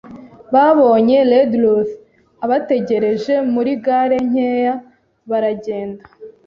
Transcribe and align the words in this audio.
babonye 0.53 1.17
Redruth 1.31 1.93
abategereje 2.45 3.33
muri 3.53 3.71
galle 3.85 4.17
nkeya, 4.29 4.73
baragenda 5.29 6.03